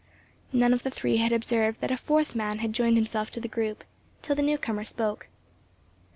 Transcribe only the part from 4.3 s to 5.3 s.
the newcomer spoke.